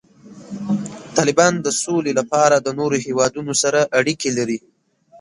[1.17, 4.59] طالبان د سولې لپاره د نورو هیوادونو سره اړیکې لري.